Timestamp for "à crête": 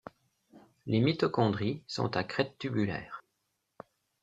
2.17-2.57